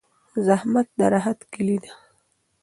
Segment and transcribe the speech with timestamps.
[0.45, 1.91] زحمت د راحت کیلي ده.